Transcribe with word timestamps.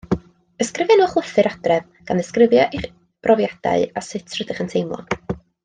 Ysgrifennwch 0.63 1.13
lythyr 1.17 1.49
adref, 1.49 1.85
gan 2.07 2.21
ddisgrifio 2.23 2.63
eich 2.65 2.89
brofiadau 3.27 3.87
a 4.03 4.07
sut 4.09 4.39
rydych 4.41 4.65
yn 4.67 4.73
teimlo. 4.77 5.03